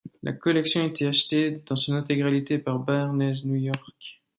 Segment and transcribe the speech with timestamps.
[0.23, 4.23] La collection a été achetée dans son intégralité par Barneys New York.